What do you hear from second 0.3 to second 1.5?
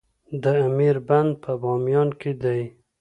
د امیر بند